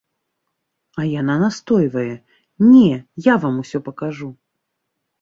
А 1.03 1.05
яна 1.21 1.35
настойвае, 1.43 2.07
не, 2.73 2.93
я 3.31 3.39
вам 3.47 3.55
усё 3.65 3.87
пакажу. 3.93 4.37